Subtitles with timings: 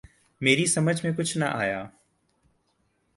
[0.41, 1.85] میری سمجھ میں کچھ نہ آیا۔